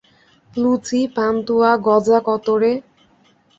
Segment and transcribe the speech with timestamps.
[0.51, 2.73] লুচি, পানতুয়া, গজা-কত রে!